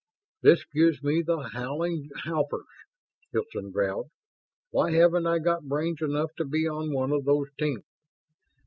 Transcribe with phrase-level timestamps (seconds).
[0.41, 2.65] "This gives me the howling howpers!"
[3.33, 4.09] Hilton growled.
[4.71, 7.83] "Why haven't I got brains enough to be on one of those teams?"